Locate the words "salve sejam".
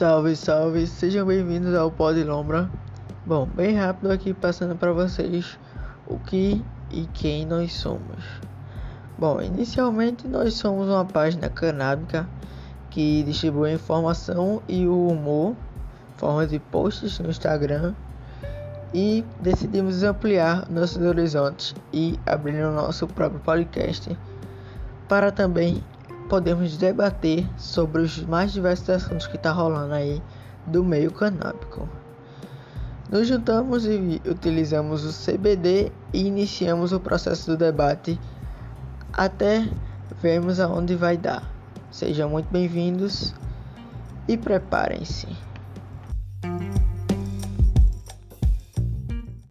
0.34-1.26